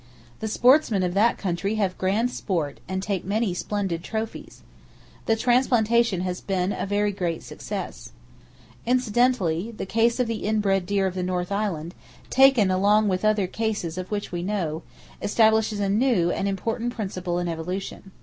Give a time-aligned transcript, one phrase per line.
[0.39, 4.63] The sportsmen of that country have grand sport, and take many splendid trophies.
[5.27, 8.11] That transplantation has been a very great success.
[8.83, 11.93] [Page 328] Incidentally, the case of the in bred deer of the North Island,
[12.31, 14.81] taken along with other cases of which we know,
[15.21, 18.09] establishes a new and important principle in evolution.